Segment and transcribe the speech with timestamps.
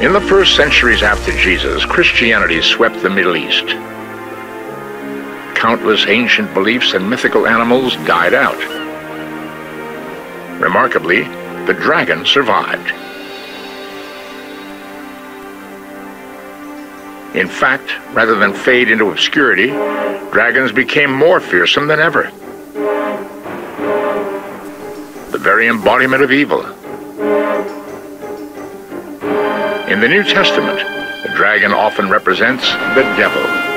[0.00, 3.66] In the first centuries after Jesus, Christianity swept the Middle East.
[5.56, 8.56] Countless ancient beliefs and mythical animals died out.
[10.60, 11.24] Remarkably,
[11.66, 12.92] the dragon survived.
[17.34, 19.70] In fact, rather than fade into obscurity,
[20.30, 22.30] dragons became more fearsome than ever.
[25.32, 26.77] The very embodiment of evil.
[29.90, 30.78] In the New Testament,
[31.22, 32.62] the dragon often represents
[32.94, 33.67] the devil.